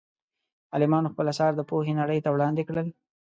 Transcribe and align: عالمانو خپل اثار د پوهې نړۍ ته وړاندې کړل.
عالمانو 0.73 1.11
خپل 1.13 1.25
اثار 1.33 1.51
د 1.55 1.61
پوهې 1.69 1.93
نړۍ 1.99 2.19
ته 2.23 2.29
وړاندې 2.31 2.63
کړل. 2.69 2.87